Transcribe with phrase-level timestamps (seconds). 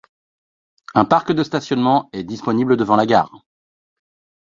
[0.95, 3.45] Un parc de stationnement est disponible devant la gare.